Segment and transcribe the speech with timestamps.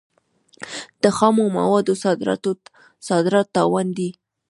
[1.03, 1.93] د خامو موادو
[3.07, 4.09] صادرات تاوان دی.